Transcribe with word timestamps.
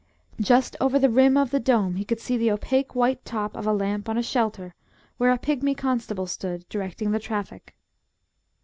Just 0.39 0.75
over 0.81 0.97
the 0.97 1.11
rim 1.11 1.37
of 1.37 1.51
the 1.51 1.59
dome 1.59 1.93
he 1.97 2.03
could 2.03 2.19
see 2.19 2.35
the 2.35 2.49
opaque 2.49 2.95
white 2.95 3.23
top 3.23 3.55
of 3.55 3.67
a 3.67 3.71
lamp 3.71 4.09
on 4.09 4.17
a 4.17 4.23
shelter, 4.23 4.73
where 5.17 5.31
a 5.31 5.37
pigmy 5.37 5.75
constable 5.75 6.25
stood, 6.25 6.67
directing 6.69 7.11
the 7.11 7.19
traffic. 7.19 7.75